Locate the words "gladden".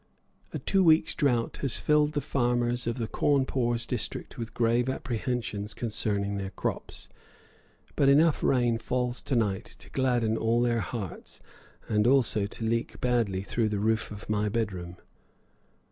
9.91-10.37